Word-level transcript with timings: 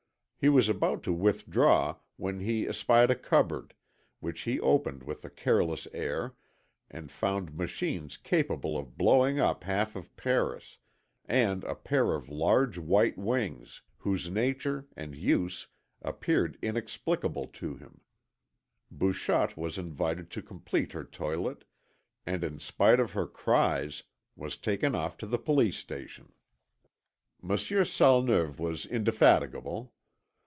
He 0.43 0.49
was 0.49 0.67
about 0.67 1.03
to 1.03 1.13
withdraw 1.13 1.97
when 2.17 2.39
he 2.39 2.65
espied 2.67 3.11
a 3.11 3.15
cupboard, 3.15 3.75
which 4.21 4.41
he 4.41 4.59
opened 4.59 5.03
with 5.03 5.23
a 5.23 5.29
careless 5.29 5.87
air, 5.93 6.33
and 6.89 7.11
found 7.11 7.55
machines 7.55 8.17
capable 8.17 8.75
of 8.75 8.97
blowing 8.97 9.39
up 9.39 9.65
half 9.65 9.95
Paris, 10.15 10.79
and 11.25 11.63
a 11.65 11.75
pair 11.75 12.13
of 12.15 12.27
large 12.27 12.79
white 12.79 13.19
wings, 13.19 13.83
whose 13.99 14.31
nature 14.31 14.87
and 14.97 15.13
use 15.15 15.67
appeared 16.01 16.57
inexplicable 16.63 17.45
to 17.45 17.75
him. 17.75 18.01
Bouchotte 18.89 19.55
was 19.55 19.77
invited 19.77 20.31
to 20.31 20.41
complete 20.41 20.91
her 20.93 21.03
toilette, 21.03 21.65
and, 22.25 22.43
in 22.43 22.57
spite 22.57 22.99
of 22.99 23.11
her 23.11 23.27
cries, 23.27 24.01
was 24.35 24.57
taken 24.57 24.95
off 24.95 25.17
to 25.17 25.27
the 25.27 25.37
police 25.37 25.77
station. 25.77 26.33
Monsieur 27.43 27.83
Salneuve 27.83 28.57
was 28.59 28.87
indefatigable. 28.87 29.93